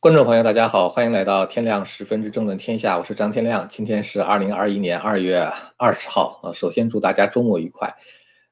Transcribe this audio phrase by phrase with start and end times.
[0.00, 3.68] 观众朋友，大家好，欢迎来到天亮十分之争论天下，我是张天亮。
[3.68, 6.50] 今天是二零二一年二月二十号啊。
[6.54, 7.94] 首先祝大家周末愉快。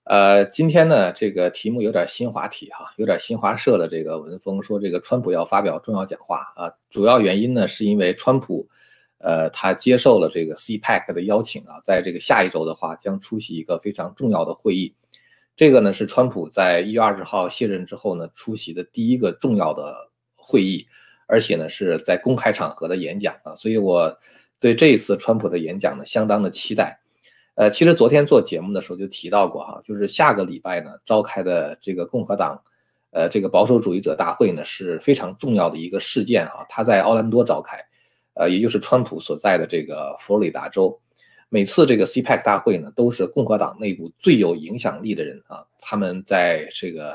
[0.04, 6.70] 呃，今天呢，这个题目有点新华体哈，有点新华社的这个文风，说这个川普要发表重要讲话啊。
[6.90, 8.68] 主要原因呢，是因为川普，
[9.16, 14.94] 呃，他接受了这个 CPEC 的邀请啊，在这个下一周的话，将出席一个非常重要的会议。
[15.56, 20.86] 这个呢，是川普在一月二十号卸任之后呢，出席的第一个重要的会议。
[21.30, 24.18] 而且呢，是在公开场合的演讲啊，所以我
[24.58, 26.98] 对这一次川普的演讲呢，相当的期待。
[27.54, 32.58] 呃，其实昨天做节目的时候就提到过哈，就是下个礼拜呢召开的这个共和党，
[33.10, 37.78] 呃，这个保守主义者大会呢是非常重要的一个事件哈，它在奥兰多召开，
[38.32, 40.98] 呃，也就是川普所在的这个佛罗里达州。
[41.50, 47.14] 每次这个 CPAC 大会呢，都是共和党内部最有影响力的人啊，他们在这个。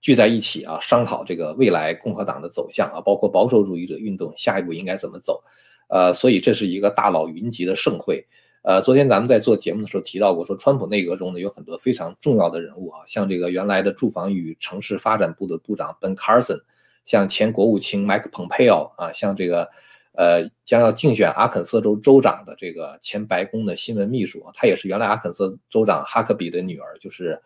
[0.00, 5.42] 聚在一起啊，商讨这个未来共和党的走向啊，包括保守主义者运动下一步应该怎么走，
[5.88, 8.26] 呃，所以这是一个大佬云集的盛会。
[8.62, 16.60] 呃，昨天咱们在做节目的时候提到过，说川普内阁中呢有很多非常重要的人物啊，像这个原来的住房与城市发展部的部长 Ben Carson，
[17.04, 19.68] 像前国务卿 Mike Pompeo 啊，像这个
[20.12, 27.40] 呃将要竞选阿肯色州州长的这个前白宫的新闻秘书啊，他也是原来阿肯色州长哈克比的女儿，就是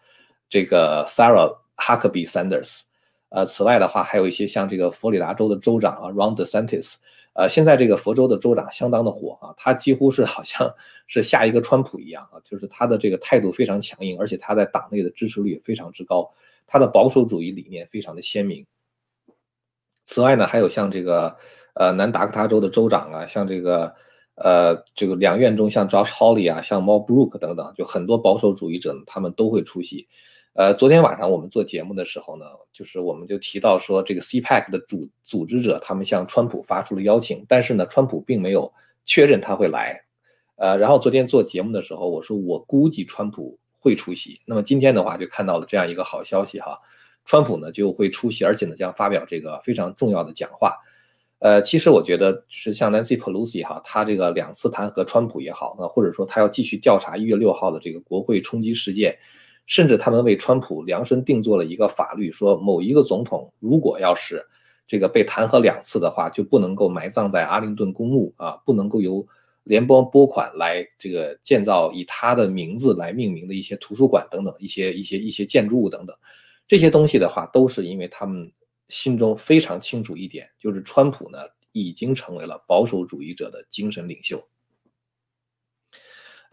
[0.49, 1.64] 这个 Sarah。
[1.77, 2.83] 哈克比· Sanders，
[3.31, 6.95] 呃，此外的话，还有一些像这个佛罗里达州的州长啊，Ron DeSantis，
[7.33, 10.73] 呃，现在这个佛州的州长相当的火啊，他几乎是好像
[11.07, 16.33] 是下一个川普一样啊，就是他的这个态度非常强硬，而且他在党内的支持率也非常之高，
[16.67, 18.65] 他的保守主义理念非常的鲜明。
[20.07, 21.37] 此外呢，还有像这个
[21.75, 23.93] 呃南达科他州的州长啊，像这个
[24.37, 30.07] 呃这个两院中像 Josh Hawley 啊，像 Mo Brook 等等，就很多保守主义者，他们都会出席。
[30.55, 38.73] 呃，昨天晚上我们做节目的时候呢，就是我们就提到说，这个 CPAC 的主组织者他们向川普发出了邀请，但是呢，川普并没有
[39.05, 40.01] 确认他会来。
[40.55, 44.41] 呃，然后昨天做节目的时候，我说我估计川普会出席。
[44.47, 46.79] 那么今天的话，就看到了这样一个好消息哈，
[47.25, 50.77] 川普呢就会出席，而且呢将发表这个非常重要的讲话。
[51.41, 59.19] 呃，其实我觉得是像 Nancy Pelosi 哈，他这个两次弹劾川普也好，那或者说他要继续调查一月六号的这个国会冲击事件。
[59.67, 64.45] 甚至他们为川普量身定做了一个法律，说某一个总统如果要是
[64.87, 69.27] 这个被弹劾两次的话，就不能够埋葬在阿灵顿公墓啊，不能够由
[69.63, 76.15] 联邦拨款来这个建造以他的名字来命名的一些图书馆等等一些一些一些建筑物等等，
[76.69, 78.53] 这些东西的话，都是因为他们
[78.91, 81.39] 心中非常清楚一点，就是川普呢
[81.73, 84.47] 已经成为了保守主义者的精神领袖。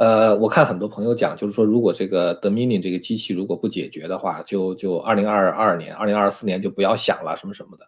[0.02, 7.86] 呃，我看很多朋友讲，就是说，如果这个 Dominion 这个机器如果不解决的话，就就二零二二年、二零二四年就不要想了，什么什么的。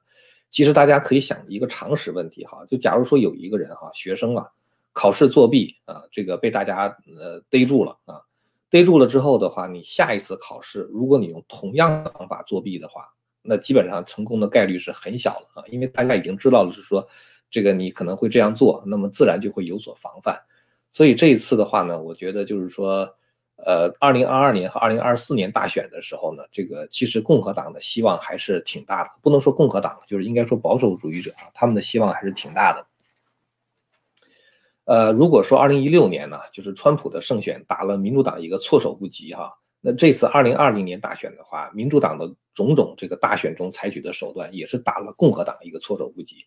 [0.52, 4.46] 其实大家可以想一个常识问题哈，就假如说有一个人哈，学生啊，
[4.92, 6.86] 考试作弊啊，这个被大家
[7.18, 8.22] 呃逮住了啊，
[8.70, 13.08] 逮住了之后的话，你下一次考试，如果你用同样的方法作弊的话，
[13.42, 17.08] 那基本上成功的概率是很小了啊，因为大家已经知道了是说，
[17.50, 20.40] 这个你可能会这样做，那么自然就会有所防范。
[20.94, 23.10] 所以这一次的话呢，我觉得就是说，
[23.56, 29.10] 呃，二零二二年和二零二四年大选的时候呢，这个其实共和党的希望还是挺大的。
[29.20, 32.86] 不能说共和党，就是应该说保守主义者啊，他们的希望还是挺大的。
[34.86, 39.52] 呃，如果说二零一六年呢，就是川普的胜选打了民主党一个措手不及哈，
[39.82, 46.46] 那这次二零二零年大选的话，民主党的种种这个大选中采取的手段也是打了共和党一个措手不及。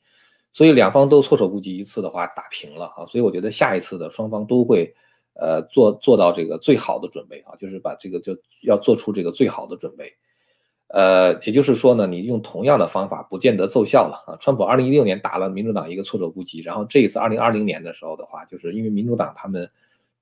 [0.53, 4.95] 所以两方都措手不及，一次的话打平了啊，所以我觉得下一次的双方都会，
[5.35, 10.15] 呃，做做到这个最好的准备啊，就是把这个就要做出这个最好的准备，
[10.89, 14.37] 呃，也就是说呢，你用同样的方法不见得奏效了啊。
[14.41, 19.69] 川普二零一六年打了民主党一个措手不及，然后这一次二零二零年的时候的话，就是因为民主党他们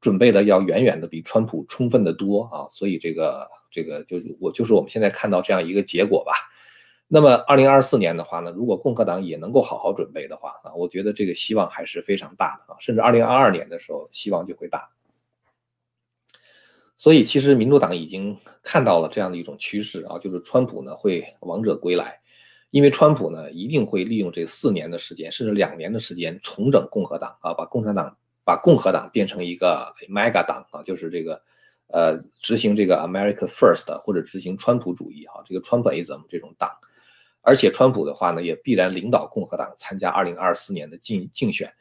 [0.00, 6.32] 准备的要远远的比川普充分的多啊，所以这个这个就我就是我们现在看到这样一个结果吧。
[7.06, 14.88] 那么，二零二四年的话呢，如果共和党也能够好好准备的话啊，我觉得这个希望还是非常大的啊，甚至二零二二年的时候希望就会大。
[16.96, 22.18] 所以，其实民主党已经看到了这样的一种趋势啊，就是川普呢会王者归来，
[22.70, 31.40] 因为川普呢一定会利用这四年的时间，甚至两年的时间重整共和党啊，把共产党把共和党变成一个 mega 党啊，就是这个
[31.88, 36.70] 呃执行这个 America First 或者执行川普主义啊，这个川普 ism 这种党。
[37.44, 41.72] 而且川普的话呢，也必然领导共和党参加二零二四年的竞竞选。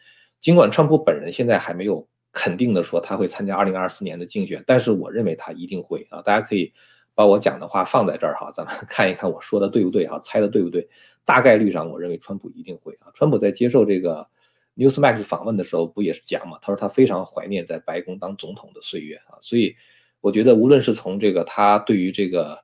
[0.41, 6.21] 尽管川普本人现在还没有肯定的说他会参加二零二四年的竞选，但是我认为他一定会啊。
[6.21, 6.73] 大家可以
[7.15, 10.87] 把我讲的话放在这儿哈，咱们 看一看我说的对不对哈，猜的对不对？
[11.23, 13.07] 大概率上，我认为川普一定会啊。
[13.13, 14.27] 川普在接受这个
[14.75, 16.57] Newsmax 访问的时候，不也是讲嘛？
[16.61, 19.39] 他说他非常怀念在白宫当总统的岁月啊。
[19.39, 19.73] 所以
[20.19, 22.59] 我觉得，无论是从这个他对于这个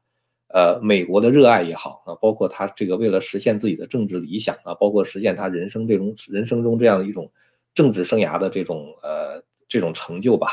[0.50, 7.32] 呃美国的热爱也好啊，包括他这个为了实现自己的政治理想啊，包括实现他人生这种人生中这样的一种
[7.74, 10.50] 政治生涯的这种呃这种成就吧，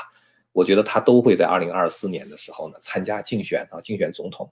[0.53, 4.51] 我觉得他都会在二零二四年的时候呢参加竞选啊，竞选总统。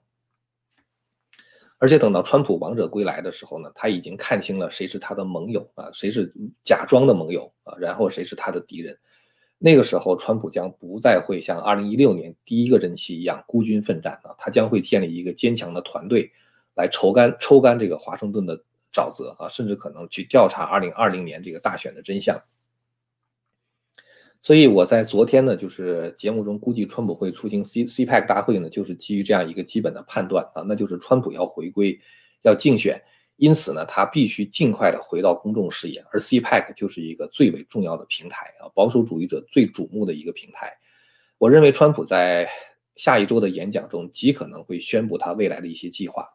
[1.77, 6.33] 而且等到川普王者归来的时候呢，他已经看清了谁是他的盟友啊，谁是
[6.63, 8.97] 假装的盟友啊，然后谁是他的敌人。
[9.57, 16.31] 那个时候，川普将不再会像2016年第一个任期一样孤军奋战啊，他将会建立一个坚强的团队
[16.75, 18.63] 来抽干抽干这个华盛顿的
[18.93, 22.41] 沼泽啊，甚至可能去调查2020年这个大选的真相。
[24.41, 31.99] 所以我在昨天呢，就是节目中估计川普会出行 C CPEC 大会呢，就是基于这样一个基本的判断啊，那就是川普要回归，
[32.43, 33.01] 要竞选，
[33.37, 40.71] 因此呢，他必须尽快的回到公众视野，而 CPAC 就是一个最为重要的平台啊，保守主义者最瞩目的一个平台。
[41.37, 42.49] 我认为川普在
[42.95, 46.27] 下一周的演讲中极可能会宣布他未来的一些计划，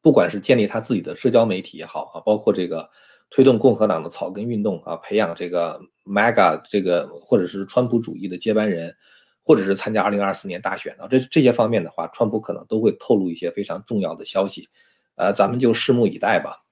[0.00, 2.90] 不管是建立他自己的社交媒体也好啊，包括这个。
[3.30, 8.94] 推动共和党的草根运动啊，培养这个 MAGA 这个或者是川普主义的接班人，
[9.42, 14.68] 或者是参加2024年大选啊，这这些方面的话，川普可能都会透露一些非常重要的消息，
[15.16, 16.64] 呃，咱们就拭目以待吧。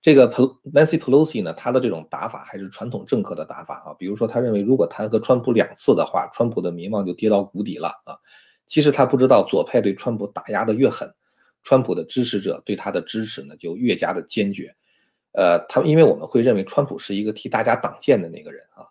[0.00, 8.16] 这个 Nancy Pelosi 呢，他的这种打法还是传统政客的打法啊，比如说他认为如果弹劾川普两次的话，川普的民望就跌到谷底了啊。
[8.66, 11.12] 其实他不知道，左派对川普打压的越狠，
[11.64, 14.74] 川普的支持者对他的支持呢就越加的坚决。
[15.32, 18.86] 呃，他因为我们会认为川普是一个替大家挡箭的那个人啊，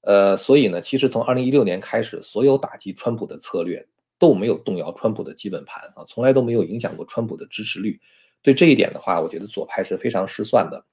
[0.00, 3.86] 呃，所以呢，其实从二零一六年开始，所有打击川普的策略
[4.18, 8.00] 都没有动摇川普的基本盘啊，从来都没有影响过川普的支持率。
[8.42, 10.84] 对这一点的话，我觉得左派是非常失算的。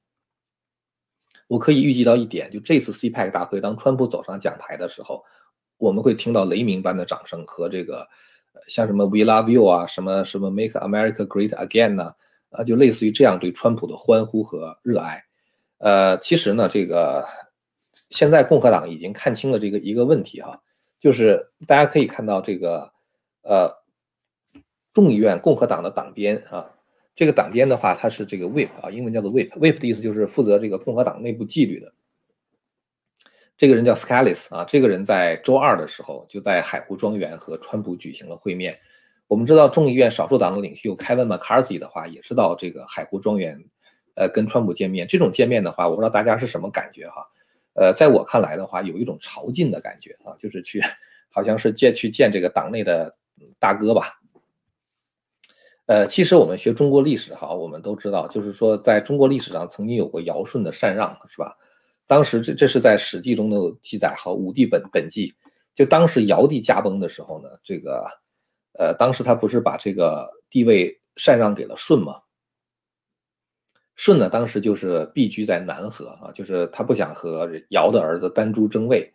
[1.47, 5.23] 我可以预计到一点，就这次 CPAC 大会，当川普走上讲台的时候，
[5.77, 8.07] 我们会听到雷鸣般的掌声和这个
[8.67, 12.13] 像什么 We Love You 啊，什么什么 Make America Great Again 呢？
[12.49, 15.23] 啊，就类似于这样对川普的欢呼和热爱，
[15.79, 17.27] 呃，其实呢，这个
[18.11, 20.61] 现在共和党已经看清了这个一个问题哈，
[20.99, 22.92] 就是大家可以看到这个，
[23.43, 23.71] 呃，
[24.93, 26.73] 众议院共和党的党鞭啊，
[27.15, 31.93] 这个党鞭的话，它是这个 whip 啊，英文叫做 whip，whip 的意思就是负责这个共和党内部纪律的，
[33.57, 38.79] 这个人叫 Scalis 啊，这个人在周二的时候就在海湖庄园和川普举行了会面。
[39.27, 43.63] 我们知道众议院少数党的领袖 Kevin McCarthy 的话，也是到这个海湖庄园，
[44.15, 45.07] 呃，跟川普见面。
[45.07, 47.25] 这种见面的话，我不知道大家是什么感觉哈？
[47.73, 50.79] 呃，在我看来的话，有一种朝觐的感觉啊，就是去，
[51.31, 53.15] 好像是见去见这个党内的
[53.59, 54.19] 大哥吧。
[55.85, 61.57] 呃，其实我们学中国历史哈，我们都知道，就是说在中国历史上曾经有过尧舜的禅让，是吧？
[62.07, 65.33] 当时这这是在史记中的记载哈，武帝本本纪，
[65.75, 68.05] 就当时尧帝驾崩的时候呢，这个。
[68.75, 72.19] 呃，当时他不是把这个地位禅让给了舜吗？
[73.95, 79.13] 舜呢，当时就是避居在南河啊，就是他不想和尧的儿子丹朱争位，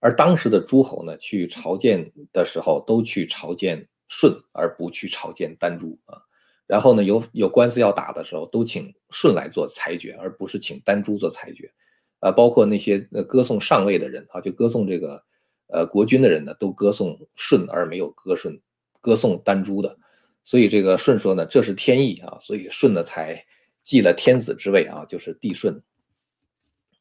[0.00, 6.20] 而当时的诸侯呢，去朝见的时候都去朝见舜，而不去朝见丹朱啊。
[6.66, 11.72] 然后呢，有有官司要打的时候，都请舜来做裁决，而不是请丹朱做裁决。
[12.20, 15.22] 啊，包括那些呃歌颂上位的人啊，就歌颂这个
[15.68, 18.60] 呃国君的人呢，都歌颂舜，而没有歌舜。
[19.00, 19.96] 歌颂丹朱的，
[20.44, 23.44] 所以这个舜说呢，这是天意啊，所以舜呢才
[23.82, 25.80] 继了天子之位啊，就是帝舜。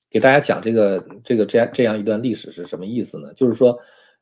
[0.10, 3.34] 给大家讲这个这个这样这样一段历史是什么意思呢？
[3.34, 3.78] 就是说，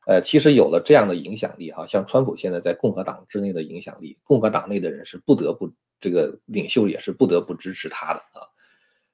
[0.06, 8.42] 呃，其实有了这样的影响力哈，像川普现在在共和党之内的影响力，共和党内的人是不得不这个领袖也是不得不支持他的啊。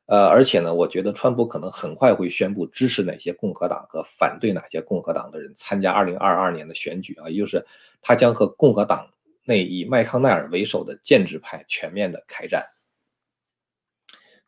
[0.07, 7.65] 呃，而且呢，我觉得川普可能很快会宣布支持哪些共和党和反对哪些共和党的人参加二零二二年的选举啊，也就是
[8.03, 9.07] 他将和共和党
[9.45, 12.65] 内以麦康奈尔为首的建制派全面的开战。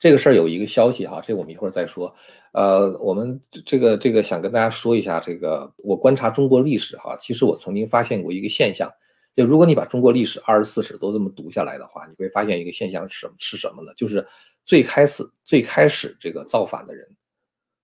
[0.03, 2.13] 这个事儿有一个消息哈，这我们一会儿再说。
[2.51, 8.93] 呃，我们这个这个想跟大家说一下，这个我观察中国历史哈，其实我曾经发现过一个现象，
[9.37, 13.35] 就如果你把中国历史二十四史都这么读下来的话，你会发现一个现象是什么？
[13.39, 13.93] 是什么呢？
[13.97, 14.27] 就是。
[14.65, 17.05] 最开始最开始这个造反的人，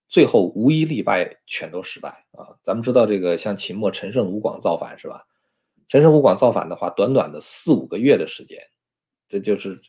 [0.08, 2.54] 最后无一例外全都失败啊！
[2.62, 5.26] 咱们知道这个像秦末陈胜吴广造反是吧？
[5.88, 8.60] 陈胜吴广造反的话，短短的四五个月的时间，
[9.28, 9.80] 这就是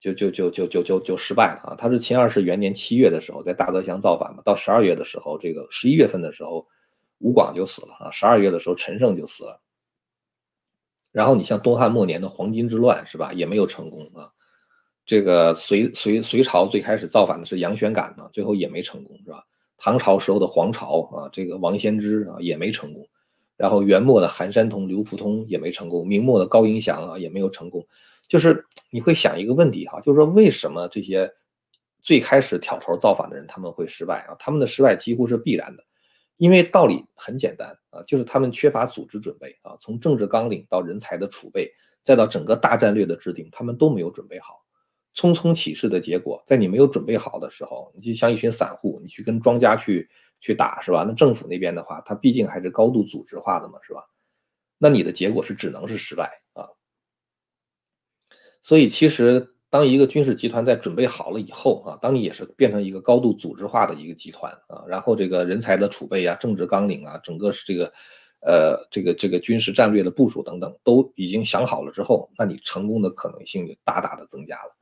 [0.00, 1.74] 就就就就就就就失败了啊！
[1.76, 6.66] 他是秦二世元年七月的时候在大泽乡造反嘛，到十二月的时候，这个十一月份的时候，
[7.18, 8.10] 吴广就死了啊！
[8.10, 9.60] 十二月的时候陈胜就死了。
[11.10, 14.30] 然后你像东汉末年的黄巾之乱是吧，也没有成功啊。
[15.04, 19.42] 这个隋隋隋朝最开始造反的是杨玄感嘛，最后也没成功是吧？
[19.78, 23.04] 唐朝时候的黄巢啊，这个王仙芝啊也没成功。
[23.58, 27.84] 然后元末的韩山童、刘福通也没成功，明末的高迎祥啊也没有成功。
[28.28, 31.28] 就是你会想一个问题哈，就是说为什么这些
[32.00, 34.36] 最开始挑头造反的人他们会失败啊？
[34.38, 35.82] 他们的失败几乎是必然的，
[36.36, 41.68] 因为道理很简单啊，就是他们缺乏组织准备啊，从政治纲领到人才的储备，
[42.04, 44.64] 再到整个大战略的制定，他们都没有准备好。
[45.16, 50.08] 匆匆起事的结果，在你没有准备好的时候，你就像一群散户，你去跟庄家去。
[50.40, 51.04] 去打是吧？
[51.06, 54.04] 那政府那边的话，它毕竟还是高度组织化的嘛，是吧？
[54.78, 56.68] 那你的结果是只能是失败啊。
[58.62, 67.92] 所以其实当一个军事集团在准备好了以后啊，当你也是变成一个高度组织化的一个集团啊，然后这个人才的储备啊、政治纲领啊、整个是这个
[68.40, 74.76] 呃这个这个军事战略的部署等等都已经想好了之后，那你成功的可能性就大大的增加了。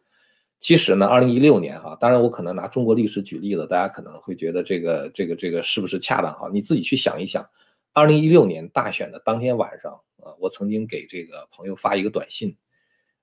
[0.59, 6.49] 其实呢，二零一六年哈，当然我可能拿中国历史举例子，大家可能会觉得这个这个这个是不是恰当哈？
[6.53, 7.47] 你自己去想一想，
[7.93, 12.57] 二零一六年大选的当天晚上啊，我曾经给这个朋友发一个短信，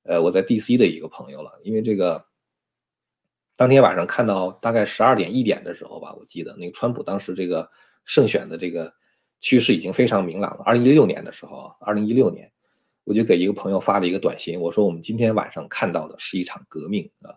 [0.03, 2.23] 呃，我在 DC 的一个朋友了，因为这个
[3.57, 7.67] 当天晚上看到大概十二点一点的时候吧，我记得那个川普当时这个
[8.05, 8.93] 胜选的这个
[9.41, 10.63] 趋势已经非常明朗了。
[10.63, 12.52] 二零一六年的时候，二零一六年。
[13.05, 17.35] 我就给一个朋友发了一个短信，我说我们今天晚上看到的是一场革命啊，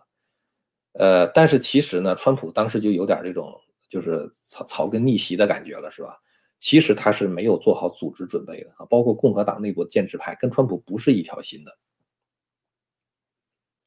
[0.93, 3.53] 呃，但是其实呢，川普当时就有点这种
[3.89, 6.17] 就是草草根逆袭的感觉了，是吧？
[6.57, 11.77] 其实他是没有做好组织准备的啊，包括共和党内部建制派跟川普不是一条心的，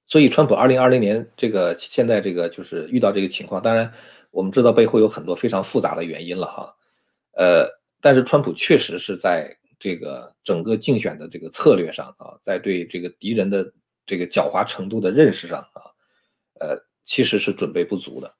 [0.05, 3.91] 所以川普二零二零年这个现在这个就是遇到这个情况，当然
[4.31, 6.77] 我们知道背后有很多非常复杂的原因了哈，
[7.33, 7.67] 呃，
[8.03, 9.57] 但是川普确实是在。
[9.81, 13.73] 这个整个竞选的这个策略上啊，在对这个敌人的
[14.07, 15.83] 这个狡猾程度的认识上啊，
[16.61, 18.33] 呃，其实是准备不足的。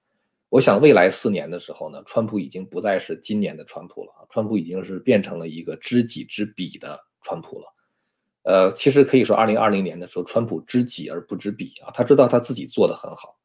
[0.51, 7.75] 我想未来四年的时候呢，川普已经不再是今年的川普了，川普已经是变成了一个知己知彼的川普了。
[8.43, 13.39] 呃，其实可以说，二零二零年的时候，川普知己而不知彼啊，他知道他自己做的很好，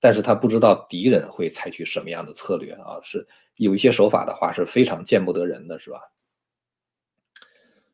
[0.00, 3.26] 但是他不知道敌人会采取什么样的策略啊，是
[3.56, 6.00] 有一些手法的话是非常见不得人的，是吧？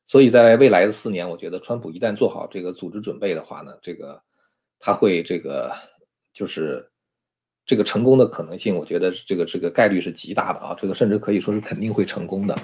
[0.06, 4.22] 所以在未来的四年，我觉得川普一旦做好这个组织准备的话呢，这个
[4.78, 5.72] 他会这个
[6.32, 6.86] 就是
[7.64, 12.54] 这个成功的可能性，我觉得这个这个概率是极大的啊，这个甚至可以说是肯定会成功的。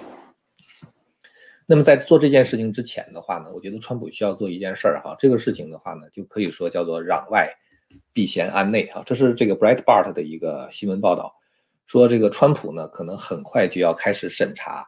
[1.64, 7.49] 那么在做这件事情之前的话呢，我觉得川普需要做一件事儿哈，这个事情的话呢，就可以说叫做攘外
[8.12, 9.02] 必先安内哈。
[9.06, 11.35] 这是这个 Breitbart 的一个新闻报道，
[11.87, 14.87] 说这个川普呢可能很快就要开始审查。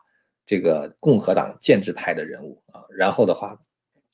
[0.53, 3.59] 这个共和党建制派的人物啊，然后的话，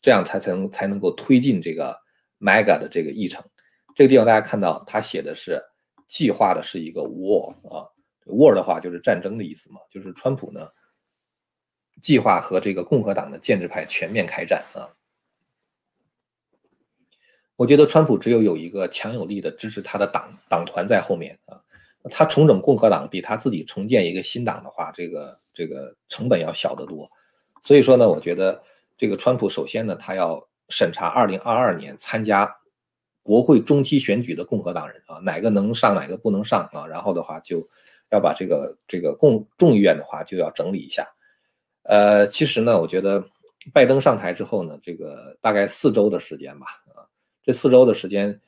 [0.00, 1.98] 这样才才能才能够推进这个
[2.38, 3.44] mega 的这个议程。
[3.92, 5.60] 这个地方大家看到，他写的是
[6.06, 7.90] 计划的是一个 war 啊
[8.24, 10.68] ，war 的话就是战争的意思嘛，就是川普呢
[12.00, 14.86] 计划和这个共和党的建制派全面开战啊。
[17.56, 21.60] 我觉得川普只有有一个强有力的支持他的党党团在后面啊。
[22.08, 27.10] 他重整共和党比他自己重建一个新党的话，这个这个成本要小得多。
[27.62, 28.62] 所以说呢，我觉得
[28.96, 32.52] 这个川普首先呢，他要审查2022年参加
[33.22, 36.86] 国会中期选举的共和党人啊，哪个能上，哪个不能上啊。
[36.86, 37.68] 然后的话，就
[38.10, 41.06] 要把这个这个共众议院的话就要整理一下。
[41.82, 43.24] 呃，其实呢，我觉得
[43.72, 47.06] 拜登上台之后呢，这个大概四周的时间吧，啊，
[47.42, 48.40] 这四周的时间。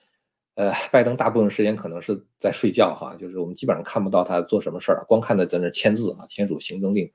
[0.61, 7.11] 呃，拜登大部分时间可能是在睡觉哈，就是我们基本上看不到他做什么事儿，光看他在那签字啊，签署行政令。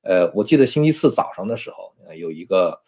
[0.00, 2.80] 呃，我记得星期四早上的时候，有一个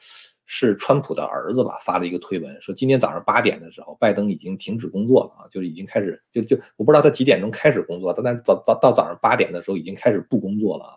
[0.46, 10.96] 是川普的儿子吧，发了一个推文，说今天早上八点的时候，拜登已经停止工作了啊，就是已经开始就就我不知道他几点钟开始工作，但早早到早上八点的时候已经开始不工作了啊。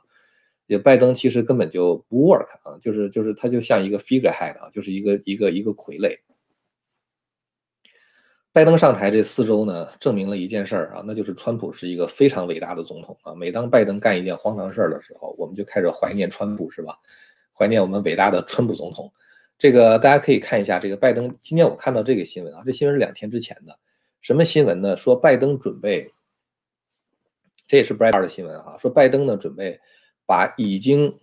[0.67, 6.17] 也拜登其实根本就不 work 啊，就是就是他就像一个 figurehead 啊，就是一个一个一个傀儡。
[8.53, 13.33] 拜登上台这四周呢，证明了一件事儿啊，那就是川普是一个非常伟大的总统啊。
[13.33, 16.97] 每当拜登干一件荒唐事儿的时候，我们就开始怀念川普，是吧？
[17.57, 19.09] 怀念我们伟大的川普总统。
[19.57, 23.79] 这个大家可以看一下，这个拜登今天我看到这个新闻啊，这新闻是两天之前的，
[24.21, 24.97] 什么新闻呢？
[24.97, 26.11] 说拜登准备，
[27.67, 29.79] 这也是 b r 的新闻啊，说拜登呢准备
[30.25, 31.17] 把已经。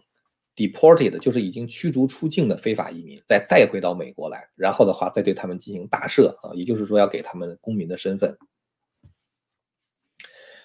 [0.59, 8.37] Deported 就是已经驱逐出境的非法移民，再带回到美国来，然后的话再对他们进行大赦啊，也就是说要给他们公民的身份。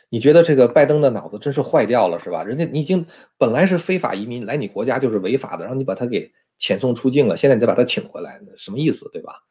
[0.09, 2.43] 你觉得这个拜登的脑子真是坏掉了是吧？
[2.43, 3.05] 人家你已经
[3.38, 9.43] 本来是非法移民来你国家就是违法的，然后你把他给遣送出境了，现在你再把他请回来，什么意思，对吧？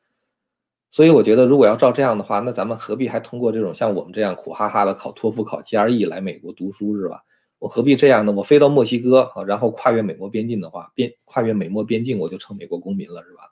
[0.91, 7.23] 所以我觉得，如果要照这样的话，那咱们何必还通过这种像我们这样苦哈哈的考托福、考 GRE 来美国读书，是吧？
[7.63, 8.33] 我何必这样呢？
[8.33, 13.43] 我飞到墨西哥啊，然后跨越美墨边境的话，边跨越美墨边境，我就成美国公民了，是吧？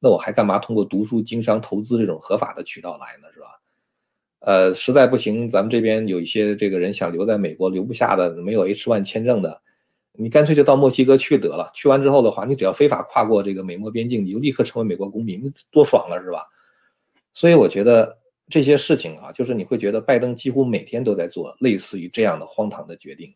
[0.00, 3.46] 那我还干嘛通过读书、经商、投资这种合法的渠道来呢，是吧？
[4.40, 9.62] 呃，实在不行，咱们这边有一些这个人想留在美国留不下的，没有 H1 签证的，
[10.12, 11.70] 你干脆就到墨西哥去得了。
[11.72, 16.44] 去完之后的话，你只要非法跨过这个美墨边境，你就立刻成为美国公民，多爽了，是吧？
[17.32, 18.18] 所以我觉得
[18.50, 23.34] 这些事情啊，就是你会觉得拜登几乎每天都在做类似于这样的荒唐的决定。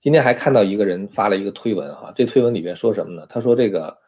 [0.00, 3.26] 今天还看到一个人发了一个推文哈，这推文里面说什么呢？
[3.28, 3.98] 他说这个，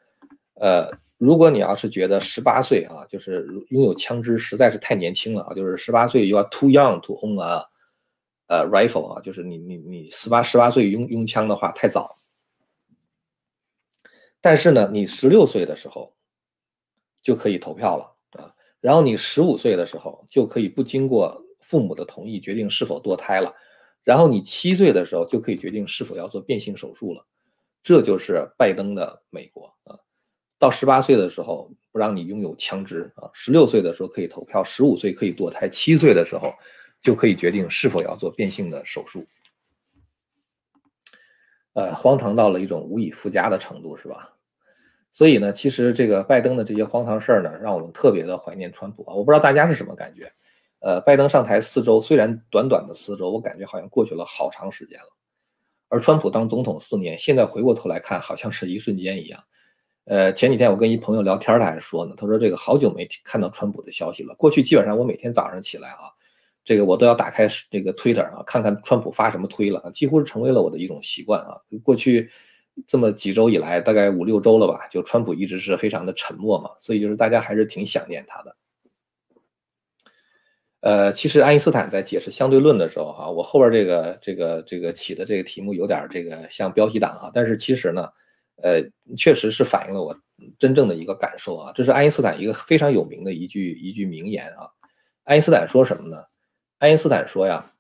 [0.55, 7.67] 呃，如果你要是觉得十八岁啊，就是拥有枪支实在是太年轻了啊，就是十八岁 you are too young to own a
[8.49, 12.17] 呃 rifle 啊，就是你你你十八十八岁拥拥枪的话太早。
[14.41, 16.15] 但是呢，你十六岁的时候。
[17.23, 18.49] 就可以投票了啊，
[18.81, 23.55] 然后你十五岁的时候就可以不经过父母的同意决定是否堕胎了，
[24.03, 27.25] 然后你七岁的时候就可以决定是否要做变性手术了，
[27.83, 29.99] 这就是拜登的美国啊。
[30.59, 36.53] 到十八岁的时候不让你拥有枪支啊，十六岁的时候可以投票，十五岁可以堕胎，七岁的时候
[37.01, 39.27] 就可以决定是否要做变性的手术。
[41.73, 44.35] 呃，荒唐到了一种无以复加的程度，是吧？
[45.13, 49.15] 所以呢，其实这个拜登的这些荒唐事儿呢，让我们特别的怀念川普啊。
[49.15, 50.33] 我不知道大家是什么感觉。
[50.81, 55.07] 呃，拜登上台四周，虽然短短的四周，我感觉好像过去了好长时间了。
[55.89, 59.43] 而川普当总统四年，现在回过头来看，好像是一瞬间一样。
[60.05, 64.35] 呃，前几天我跟一朋友聊天，他还说呢，他说这个好久没看到川普的消息了。
[64.35, 66.11] 过去基本上我每天早上起来啊，
[66.65, 71.57] 这个我都要打开这个 Twitter 啊，看看川普发什么推了，几乎是成为了我的一种习惯啊。
[71.83, 72.31] 过去。
[72.87, 78.57] 这么几周以来，大概五六周了吧，就川普一直是非常的沉默嘛，所以就是大家还是挺想念他的。
[80.81, 88.09] 呃，其实爱因斯坦在解释相对论的时候，哈，我后边这个这个这个起的这个题目有点这个像标题党啊，但是其实呢，
[88.63, 88.83] 呃，
[89.17, 90.17] 确实是反映了我
[90.59, 91.73] 真正的一个感受啊。
[91.75, 94.71] 这是爱因斯坦一个非常有名的一句一句名言啊。
[95.25, 96.25] 爱因斯坦说什么呢？
[96.79, 97.73] 爱因斯坦说呀。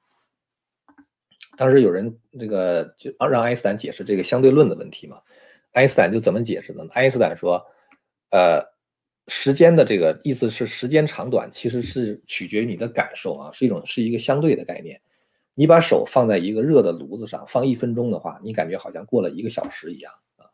[1.56, 5.20] 当时有人这个就让爱因斯坦解释这个相对论的问题嘛？
[5.72, 6.84] 爱因斯坦就怎么解释呢？
[6.92, 7.62] 爱因斯坦说，
[8.30, 8.62] 呃，
[9.30, 15.00] 时间的这个意思是时间长短其实是取决于你的感受啊，是一种是一个相对的概念。
[15.54, 20.46] 你把手放在一个热的炉子上放一分钟的话，你感觉好像过了一个小时一样啊。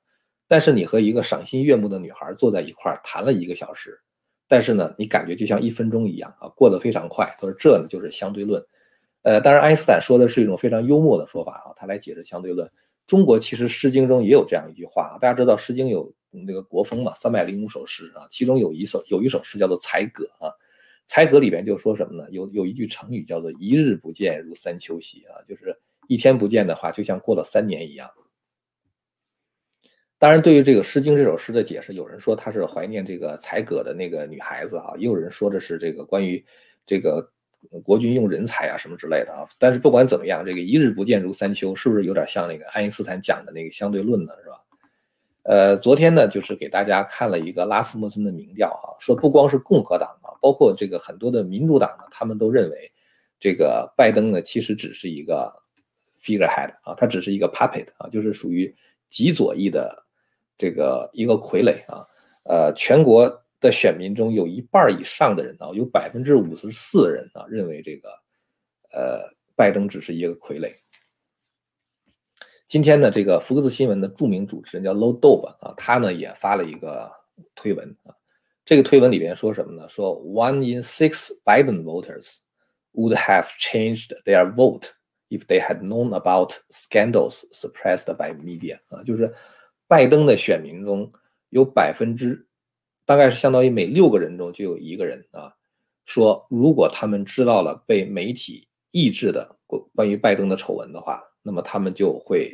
[0.46, 3.98] 但是你和一个赏心悦目的女孩坐在一块儿谈了一个小时，
[4.46, 7.34] 但是呢，你感觉就像一分钟一样啊，过得非常快。
[7.40, 8.62] 他说这呢就是相对论。
[9.22, 12.70] 呃，当然，爱因斯坦说的是一种非常幽默的说法啊，他来解释相对论。
[13.06, 20.50] 中国其实《诗经》中也有这样一句话啊，大家知道《诗经》有那个国风嘛，三百零五首诗啊，其中有一首有一首诗叫做《才葛》啊，
[21.06, 22.28] 《才葛》里边就说什么呢？
[22.30, 28.10] 有有一句成语叫做“一日不见如三秋兮”啊，就是一天不见的话，就像过了三年一样。
[30.18, 36.44] 当然，对于这个《诗经》这首诗的解释，有人说他是怀念这个才葛的那个女孩子啊，也有人说的是这个关于
[36.86, 37.30] 这个。
[37.82, 44.32] 国君用人才啊，什么之类的啊，但是不管怎么样，这个一日不见如三秋，是不是有点像那个爱因斯坦讲的那个相对论呢？
[44.44, 44.62] 是吧？
[45.48, 52.92] 呃，昨天呢，就是给大家看了一个拉斯穆森的民调啊，说不光是共和党啊，包括这个很多的民主党呢，他们都认为
[53.38, 55.52] 这个拜登呢，其实只是一个
[56.20, 58.74] figurehead 啊，他只是一个 puppet 啊，就是属于
[59.08, 60.04] 极左翼的
[60.58, 62.04] 这个一个傀儡啊，
[62.44, 63.42] 呃，全国。
[63.58, 68.08] 的选民中有一半以上的人啊，有百分之五十四的人啊，认为这个，
[68.92, 69.22] 呃，
[69.56, 70.70] 拜登只是一个傀儡。
[72.66, 77.08] 今天呢，这个福克斯新闻的著名主持人叫 Low Dobe 啊，他呢也发了一个
[77.54, 78.12] 推文啊，
[78.64, 79.88] 这个推文里边说什么呢？
[79.88, 82.38] 说 One in six Biden voters
[82.92, 84.90] would have changed their vote
[85.28, 89.32] if they had known about scandals suppressed by media 啊，就是
[89.86, 91.08] 拜登的选民中
[91.50, 92.48] 有百分之。
[93.04, 95.54] 大概是相当于每六个人中就有一个人啊，
[96.04, 102.52] 说如果他们知道了被媒体抑制的关关于拜登的丑闻的话，那么他们就会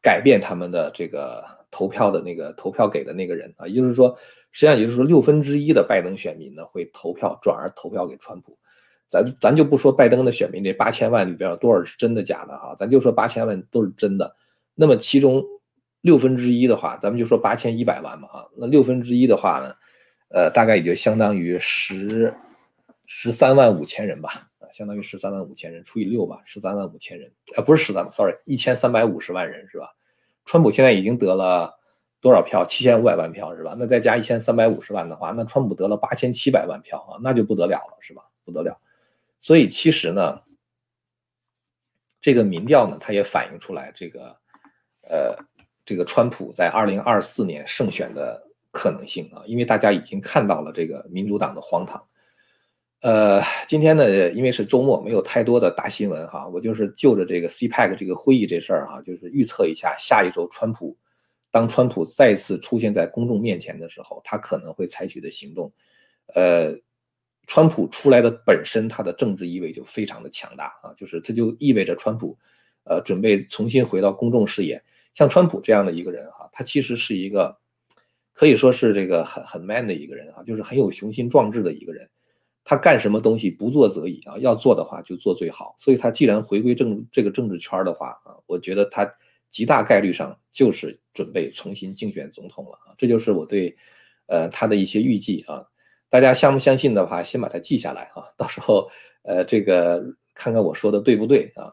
[0.00, 4.16] 改变他们的这个投票的那个投票给的那个人啊，也就是说，
[4.50, 8.58] 实际上也就是说六分之一的拜登选民呢会投票转而投票给川普。
[9.10, 14.34] 咱咱就不说拜登的选民这八千万里边有多少是真的假的啊，咱就说八千万都是真的，
[14.74, 15.44] 那么其中。
[16.02, 19.72] 六分之一的话，咱们就说八千一百万嘛啊，那六分之一的话呢，
[20.30, 22.34] 呃，大概也就相当于十
[23.06, 29.94] 十三万五千人吧，相当于十三万五千人除以六吧，十三万五千人，啊，不是十三，sorry，一千三百五十万人是吧？
[30.44, 31.72] 川普现在已经得了
[32.20, 32.64] 多少票？
[32.64, 33.76] 七千五百万票是吧？
[33.78, 38.22] 那再加一千三百五十万的话，那川普得了八千七百万票啊，那就不得了了是吧？
[38.44, 38.76] 不得了。
[39.38, 40.40] 所以其实呢，
[42.20, 44.36] 这个民调呢，它也反映出来这个，
[45.02, 45.36] 呃，
[45.84, 52.02] 这个川普在二零二四年胜选的可能性啊，因为大家已经看到了这个民主党的荒唐。
[53.02, 60.96] 呃，今天呢，因为是周末，没有太多的大新闻哈，我就是就着这个 CPEC 这个会议这事儿哈，就是预测一下下一周川普，
[61.50, 65.72] 当川普再次出现在公众面前的时候，他可能会采取的行动。
[66.32, 66.78] 呃，
[67.48, 72.38] 川普出来的本身，他的政治意味就非常的强大啊，就是这就意味着川普，
[72.84, 74.80] 呃，准备重新回到公众视野。
[75.14, 77.58] 像川普这样的一个人哈，他其实是一个
[78.32, 82.08] 可以说是这个很很 man 的一个人啊，就是很有雄心壮志的一个人。
[82.64, 85.74] 他干什么东西不做则已啊，要做的话就做最好。
[85.78, 89.12] 所以他既然回归政这个政治圈的话啊，我觉得他
[89.50, 92.94] 极大概率上就是准备重新竞选总统了啊。
[92.96, 93.76] 这就是我对
[94.26, 95.64] 呃他的一些预计啊。
[96.08, 98.88] 大家相不相信的话，先把它记下来啊，到时候
[99.22, 100.02] 呃这个
[100.34, 101.72] 看看我说的对不对啊。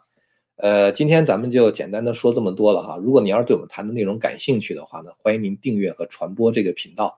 [0.56, 2.97] 呃，今天咱们就简单的说这么多了哈。
[2.97, 7.17] 如果你要是对我们谈的内容感兴趣的话呢，欢迎您订阅和传播这个频道。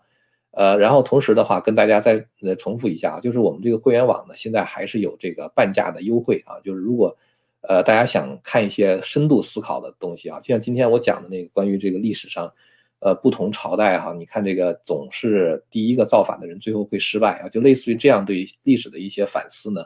[0.51, 6.59] 呃，然后同时的话，跟大家再呃重复一下啊，就是我们这个会员网呢，现在还是有这个半价的优惠啊。
[6.63, 7.17] 就是如果
[7.61, 12.51] 呃大家想看一些深度思考的东西啊，就像今天我讲的那个关于这个历史上，
[12.99, 19.85] 呃不同朝代哈，你看这个总是第一个造反的人最后会失败啊，就类似于这样对历史的一些反思呢。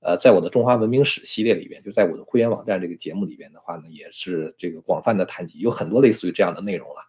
[0.00, 7.02] 呃，在我的中华文明史系列里边，就在我的会员网站这个节目里边的话呢，也是这个广泛的谈及，有很多类似于这样的内容了。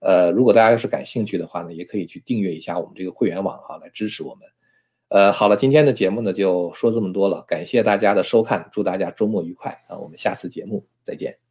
[0.00, 4.48] 呃，如果大家要是感兴趣的话呢，也可以去订阅一下我们这个会员网啊，来支持我们。
[5.08, 11.45] 呃，好了，今天的节目呢就说这么多了，感谢大家的收看，祝大家周末愉快啊，我们下次节目再见。